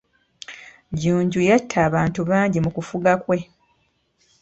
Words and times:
Jjunju 0.95 1.39
yatta 1.49 1.77
abantu 1.87 2.19
bangi 2.29 2.59
mu 2.65 2.69
kufuga 2.75 3.11
kwe. 3.23 3.37